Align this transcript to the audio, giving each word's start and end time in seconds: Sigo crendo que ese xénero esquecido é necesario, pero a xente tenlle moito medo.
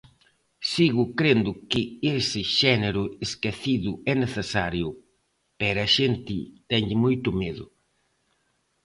Sigo 0.71 1.03
crendo 1.19 1.51
que 1.69 1.81
ese 2.19 2.41
xénero 2.59 3.03
esquecido 3.25 3.91
é 4.11 4.13
necesario, 4.23 4.87
pero 5.59 5.77
a 5.85 5.89
xente 5.97 6.35
tenlle 6.69 6.95
moito 7.03 7.29
medo. 7.41 7.65